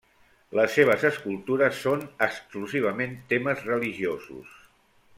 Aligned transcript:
Les 0.59 0.71
seves 0.77 1.03
escultures 1.09 1.77
són 1.83 2.03
exclusivament 2.29 3.15
temes 3.35 3.63
religiosos. 3.71 4.61